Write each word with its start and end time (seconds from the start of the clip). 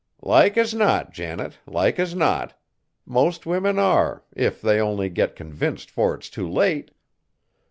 "Like 0.23 0.57
as 0.57 0.73
not, 0.73 1.13
Janet, 1.13 1.59
like 1.67 1.99
as 1.99 2.15
not. 2.15 2.59
Most 3.05 3.45
women 3.45 3.77
are, 3.77 4.23
if 4.35 4.59
they 4.59 4.81
only 4.81 5.09
get 5.09 5.35
convinced 5.35 5.91
'fore 5.91 6.15
it's 6.15 6.27
too 6.27 6.49
late. 6.49 6.89